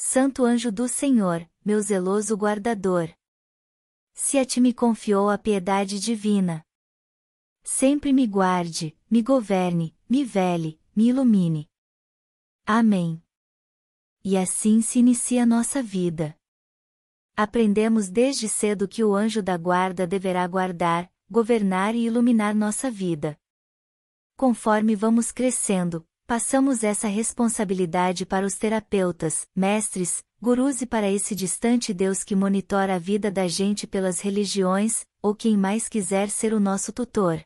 [0.00, 3.12] Santo anjo do Senhor, meu zeloso guardador.
[4.14, 6.64] Se a ti me confiou a piedade divina.
[7.64, 11.68] Sempre me guarde, me governe, me vele, me ilumine.
[12.64, 13.20] Amém.
[14.24, 16.38] E assim se inicia nossa vida.
[17.36, 23.36] Aprendemos desde cedo que o anjo da guarda deverá guardar, governar e iluminar nossa vida.
[24.36, 31.94] Conforme vamos crescendo, passamos essa responsabilidade para os terapeutas, mestres, gurus e para esse distante
[31.94, 36.60] Deus que monitora a vida da gente pelas religiões, ou quem mais quiser ser o
[36.60, 37.42] nosso tutor.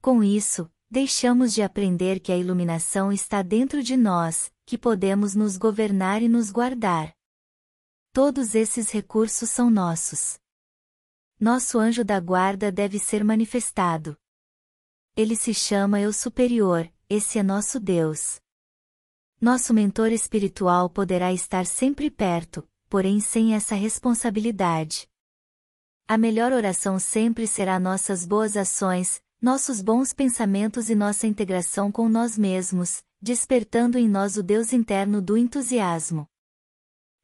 [0.00, 5.58] Com isso, deixamos de aprender que a iluminação está dentro de nós, que podemos nos
[5.58, 7.14] governar e nos guardar.
[8.14, 10.38] Todos esses recursos são nossos.
[11.38, 14.16] Nosso anjo da guarda deve ser manifestado.
[15.14, 18.40] Ele se chama Eu Superior, esse é nosso Deus.
[19.40, 25.08] Nosso mentor espiritual poderá estar sempre perto, porém sem essa responsabilidade.
[26.06, 32.08] A melhor oração sempre será nossas boas ações, nossos bons pensamentos e nossa integração com
[32.08, 36.26] nós mesmos, despertando em nós o Deus interno do entusiasmo.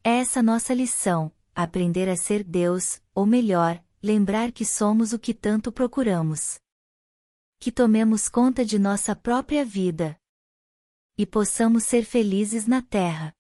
[0.03, 5.35] É essa nossa lição, aprender a ser Deus, ou melhor, lembrar que somos o que
[5.35, 6.59] tanto procuramos.
[7.63, 10.19] Que tomemos conta de nossa própria vida.
[11.19, 13.35] E possamos ser felizes na terra.